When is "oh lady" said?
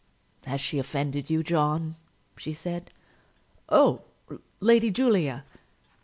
3.69-4.89